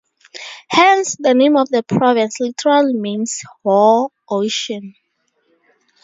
[0.69, 4.95] Hence the name of the province literally means "war ocean".